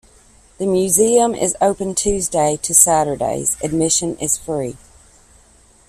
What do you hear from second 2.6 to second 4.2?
to Saturdays, admission